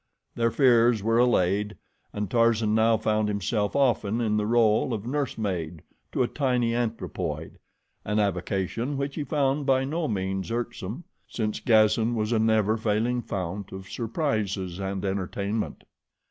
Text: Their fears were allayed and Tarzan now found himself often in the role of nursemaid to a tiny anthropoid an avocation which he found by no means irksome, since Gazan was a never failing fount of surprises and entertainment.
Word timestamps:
Their 0.33 0.49
fears 0.49 1.03
were 1.03 1.19
allayed 1.19 1.77
and 2.11 2.27
Tarzan 2.27 2.73
now 2.73 2.97
found 2.97 3.27
himself 3.27 3.75
often 3.75 4.19
in 4.19 4.35
the 4.35 4.47
role 4.47 4.95
of 4.95 5.05
nursemaid 5.05 5.83
to 6.11 6.23
a 6.23 6.27
tiny 6.27 6.73
anthropoid 6.73 7.59
an 8.03 8.17
avocation 8.17 8.97
which 8.97 9.13
he 9.13 9.23
found 9.23 9.67
by 9.67 9.85
no 9.85 10.07
means 10.07 10.49
irksome, 10.49 11.03
since 11.27 11.59
Gazan 11.59 12.15
was 12.15 12.31
a 12.31 12.39
never 12.39 12.77
failing 12.77 13.21
fount 13.21 13.71
of 13.71 13.91
surprises 13.91 14.79
and 14.79 15.05
entertainment. 15.05 15.83